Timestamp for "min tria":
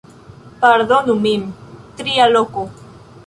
1.27-2.25